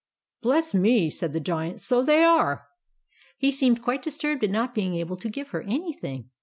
[0.41, 2.65] "BLESS ME!" said the Giant, "SO THEY ARE."
[3.37, 6.31] He seemed quite disturbed at not being able to give her anything.